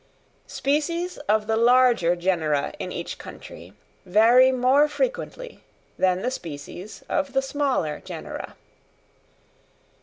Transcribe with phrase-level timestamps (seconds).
[0.47, 3.73] _Species of the Larger Genera in each Country
[4.03, 5.63] vary more Frequently
[5.95, 8.55] than the Species of the Smaller Genera.